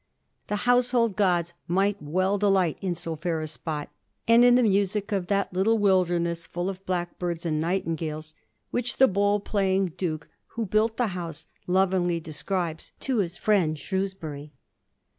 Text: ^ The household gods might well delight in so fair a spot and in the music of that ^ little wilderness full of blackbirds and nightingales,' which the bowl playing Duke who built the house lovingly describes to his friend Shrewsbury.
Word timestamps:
^ 0.45 0.47
The 0.47 0.55
household 0.65 1.15
gods 1.15 1.53
might 1.67 2.01
well 2.01 2.39
delight 2.39 2.79
in 2.81 2.95
so 2.95 3.15
fair 3.15 3.39
a 3.39 3.45
spot 3.47 3.91
and 4.27 4.43
in 4.43 4.55
the 4.55 4.63
music 4.63 5.11
of 5.11 5.27
that 5.27 5.51
^ 5.51 5.53
little 5.55 5.77
wilderness 5.77 6.47
full 6.47 6.69
of 6.69 6.83
blackbirds 6.87 7.45
and 7.45 7.61
nightingales,' 7.61 8.33
which 8.71 8.97
the 8.97 9.07
bowl 9.07 9.39
playing 9.39 9.93
Duke 9.97 10.27
who 10.57 10.65
built 10.65 10.97
the 10.97 11.09
house 11.13 11.45
lovingly 11.67 12.19
describes 12.19 12.93
to 13.01 13.17
his 13.17 13.37
friend 13.37 13.77
Shrewsbury. 13.77 14.51